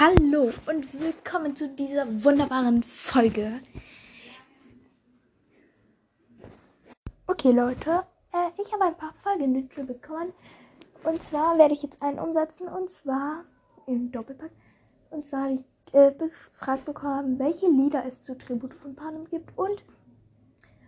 [0.00, 3.54] Hallo und willkommen zu dieser wunderbaren Folge.
[7.26, 10.32] Okay, Leute, äh, ich habe ein paar Folgenwünsche bekommen.
[11.02, 13.44] Und zwar werde ich jetzt einen umsetzen und zwar
[13.88, 14.52] im Doppelpack.
[15.10, 19.58] Und zwar habe ich äh, gefragt bekommen, welche Lieder es zu Tribute von Panem gibt
[19.58, 19.82] und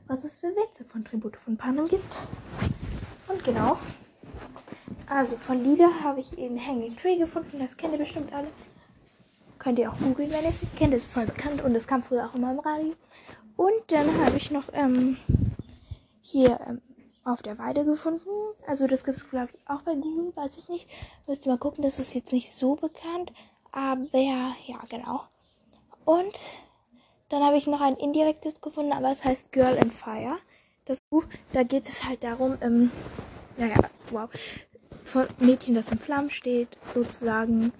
[0.06, 2.16] was es für Witze von Tribute von Panem gibt.
[3.26, 3.76] Und genau.
[5.08, 8.46] Also von Lieder habe ich eben Hanging Tree gefunden, das kennt ihr bestimmt alle.
[9.60, 10.94] Könnt ihr auch googeln, wenn ihr es nicht kennt.
[10.94, 12.94] Das ist voll bekannt und das kam früher auch immer im Radio.
[13.56, 15.18] Und dann habe ich noch ähm,
[16.22, 16.80] hier ähm,
[17.24, 18.30] auf der Weide gefunden.
[18.66, 20.88] Also das gibt es, glaube ich, auch bei Google, weiß ich nicht.
[21.28, 23.32] Müsst ihr mal gucken, das ist jetzt nicht so bekannt.
[23.70, 24.54] Aber ja,
[24.88, 25.24] genau.
[26.06, 26.40] Und
[27.28, 30.38] dann habe ich noch ein indirektes gefunden, aber es heißt Girl in Fire.
[30.86, 32.90] Das Buch, da geht es halt darum, ähm,
[33.58, 33.76] naja,
[34.10, 34.30] wow,
[35.04, 37.72] von Mädchen, das in Flammen steht, sozusagen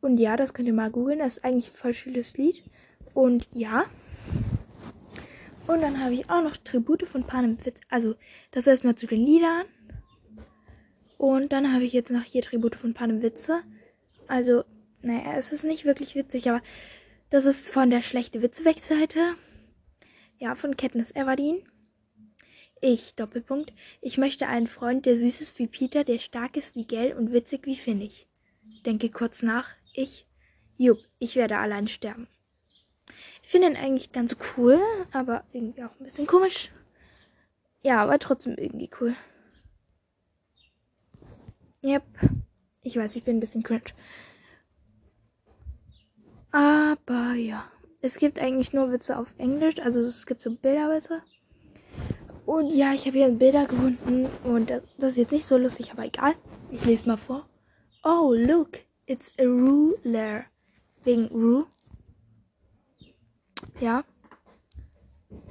[0.00, 1.18] und ja, das könnt ihr mal googeln.
[1.18, 2.62] Das ist eigentlich ein voll schönes Lied.
[3.14, 3.84] Und ja.
[5.66, 7.80] Und dann habe ich auch noch Tribute von Panem Witz.
[7.88, 8.14] Also,
[8.52, 9.66] das erstmal zu den Liedern.
[11.18, 13.60] Und dann habe ich jetzt noch hier Tribute von Panem Witze.
[14.28, 14.64] Also,
[15.02, 16.62] naja, es ist nicht wirklich witzig, aber
[17.30, 19.34] das ist von der schlechte Witze-Wegseite.
[20.38, 21.62] Ja, von Katniss Everdeen.
[22.80, 23.72] Ich, Doppelpunkt.
[24.00, 27.32] Ich möchte einen Freund, der süß ist wie Peter, der stark ist wie Gell und
[27.32, 28.28] witzig wie Finnig.
[28.86, 29.77] Denke kurz nach.
[29.98, 30.28] Ich,
[30.76, 32.28] jupp, ich werde allein sterben.
[33.42, 36.70] Ich finde ihn eigentlich ganz cool, aber irgendwie auch ein bisschen komisch.
[37.82, 39.16] Ja, aber trotzdem irgendwie cool.
[41.82, 42.04] Yep.
[42.84, 43.90] Ich weiß, ich bin ein bisschen cringe.
[46.52, 47.68] Aber ja.
[48.00, 49.80] Es gibt eigentlich nur Witze auf Englisch.
[49.80, 51.22] Also es gibt so Bilderwitze.
[52.46, 54.26] Und ja, ich habe hier Bilder gefunden.
[54.44, 56.36] Und das, das, ist jetzt nicht so lustig, aber egal.
[56.70, 57.48] Ich lese mal vor.
[58.04, 58.78] Oh, look.
[59.08, 60.44] It's a ruler.
[61.02, 61.64] Wegen Ru.
[63.80, 64.04] Ja.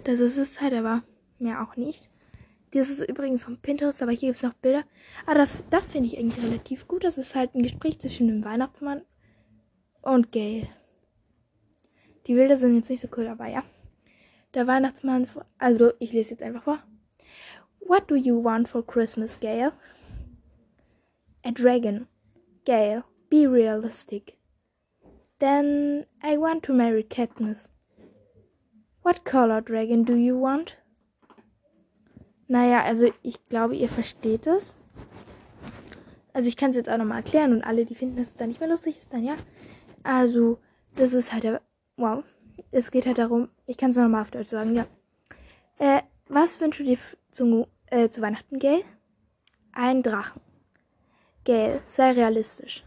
[0.03, 1.01] Das ist es halt aber
[1.39, 2.11] mehr auch nicht.
[2.71, 4.83] Das ist übrigens von Pinterest, aber hier gibt es noch Bilder.
[5.25, 7.03] Ah, das, das finde ich eigentlich relativ gut.
[7.03, 9.01] Das ist halt ein Gespräch zwischen dem Weihnachtsmann
[10.03, 10.69] und Gail.
[12.27, 13.63] Die Bilder sind jetzt nicht so cool, aber ja.
[14.53, 15.27] Der Weihnachtsmann,
[15.57, 16.83] also ich lese jetzt einfach vor.
[17.79, 19.71] What do you want for Christmas, Gail?
[21.43, 22.07] A dragon.
[22.63, 23.03] Gail.
[23.29, 24.37] Be realistic.
[25.39, 27.67] Then I want to marry Katniss.
[29.03, 30.77] What color dragon do you want?
[32.47, 34.75] Naja, also ich glaube, ihr versteht es.
[36.33, 38.49] Also ich kann es jetzt auch nochmal erklären und alle, die finden, dass es dann
[38.49, 39.35] nicht mehr lustig ist, dann ja.
[40.03, 40.59] Also,
[40.95, 41.61] das ist halt der.
[41.97, 42.23] Wow.
[42.71, 44.85] Es geht halt darum, ich kann es nochmal auf Deutsch sagen, ja.
[45.79, 46.97] Äh, was wünschst du dir
[47.31, 48.83] zu, äh, zu Weihnachten, Gail?
[49.73, 50.41] Ein Drachen.
[51.43, 52.83] Gail, sei realistisch.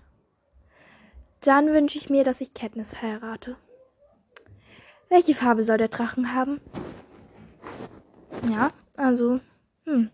[1.40, 3.56] Dann wünsche ich mir, dass ich Katniss heirate.
[5.08, 6.60] Welche Farbe soll der Drachen haben?
[8.48, 9.40] Ja, also,
[9.84, 10.10] hm.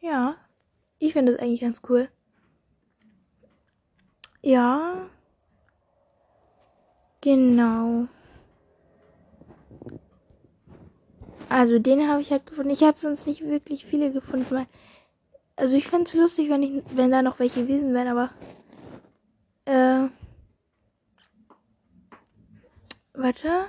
[0.00, 0.36] Ja,
[0.98, 2.08] ich finde das eigentlich ganz cool.
[4.42, 5.08] Ja.
[7.20, 8.08] Genau.
[11.48, 12.70] Also den habe ich halt gefunden.
[12.70, 14.46] Ich habe sonst nicht wirklich viele gefunden.
[14.50, 14.66] Weil,
[15.54, 18.30] also ich fände es lustig, wenn ich, wenn da noch welche gewesen wären, aber
[19.64, 20.08] äh.
[23.14, 23.66] Warte.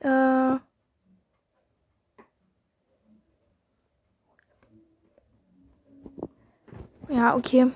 [0.00, 0.58] Äh.
[7.12, 7.72] Ja, okay.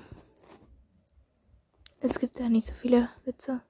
[1.99, 3.61] Es gibt ja nicht so viele Witze.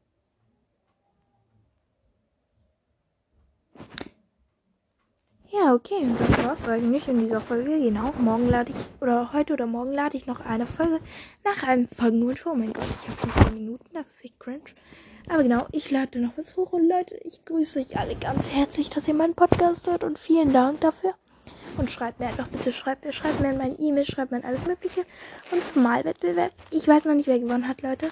[5.52, 7.78] Ja, okay, und das war's eigentlich in dieser Folge.
[7.78, 11.02] Genau, morgen lade ich, oder heute oder morgen lade ich noch eine Folge
[11.44, 12.46] nach einem Folgenwunsch.
[12.46, 14.62] Oh mein Gott, ich habe 15 Minuten, das ist echt cringe.
[15.28, 18.90] Aber genau, ich lade noch was hoch und Leute, ich grüße euch alle ganz herzlich,
[18.90, 21.14] dass ihr meinen Podcast hört und vielen Dank dafür.
[21.78, 24.46] Und schreibt mir einfach bitte, schreibt mir, schreibt mir in mein E-Mail, schreibt mir in
[24.46, 25.04] alles Mögliche.
[25.52, 28.12] Und zum Malwettbewerb, ich weiß noch nicht, wer gewonnen hat, Leute.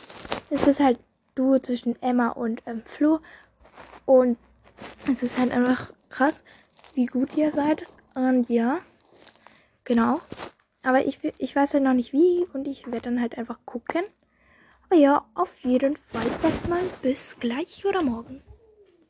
[0.49, 0.99] Es ist halt
[1.35, 3.19] Duo zwischen Emma und ähm, Flo.
[4.05, 4.38] Und
[5.09, 6.43] es ist halt einfach krass
[6.93, 7.85] wie gut ihr seid.
[8.15, 8.79] Und ja,
[9.83, 10.21] genau.
[10.83, 14.03] Aber ich, ich weiß ja noch nicht wie und ich werde dann halt einfach gucken.
[14.85, 18.41] Aber ja, auf jeden Fall erstmal bis gleich oder morgen.